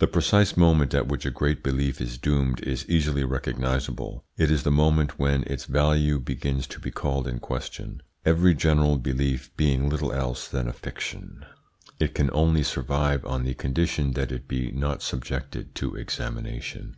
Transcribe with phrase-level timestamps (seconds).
[0.00, 4.64] The precise moment at which a great belief is doomed is easily recognisable; it is
[4.64, 8.02] the moment when its value begins to be called in question.
[8.24, 11.46] Every general belief being little else than a fiction,
[12.00, 16.92] it can only survive on the condition that it be not subjected to examination.